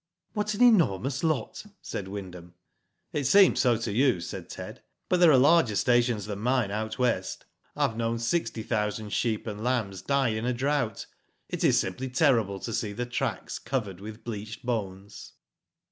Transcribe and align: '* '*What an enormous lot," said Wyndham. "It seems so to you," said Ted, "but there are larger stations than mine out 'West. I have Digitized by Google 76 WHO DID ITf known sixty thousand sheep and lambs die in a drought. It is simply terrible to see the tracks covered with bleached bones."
'* 0.17 0.21
'*What 0.33 0.55
an 0.55 0.63
enormous 0.63 1.23
lot," 1.23 1.63
said 1.79 2.07
Wyndham. 2.07 2.55
"It 3.13 3.25
seems 3.25 3.59
so 3.59 3.77
to 3.77 3.91
you," 3.91 4.19
said 4.19 4.49
Ted, 4.49 4.81
"but 5.09 5.19
there 5.19 5.31
are 5.31 5.37
larger 5.37 5.75
stations 5.75 6.25
than 6.25 6.39
mine 6.39 6.71
out 6.71 6.97
'West. 6.97 7.45
I 7.75 7.83
have 7.83 7.91
Digitized 7.91 7.93
by 7.93 7.93
Google 7.93 7.93
76 7.93 7.93
WHO 7.93 7.93
DID 7.93 7.93
ITf 7.93 7.97
known 7.99 8.19
sixty 8.19 8.63
thousand 9.03 9.09
sheep 9.13 9.45
and 9.45 9.63
lambs 9.63 10.01
die 10.01 10.29
in 10.29 10.45
a 10.47 10.53
drought. 10.53 11.05
It 11.49 11.63
is 11.63 11.79
simply 11.79 12.09
terrible 12.09 12.59
to 12.61 12.73
see 12.73 12.93
the 12.93 13.05
tracks 13.05 13.59
covered 13.59 13.99
with 13.99 14.23
bleached 14.23 14.65
bones." 14.65 15.33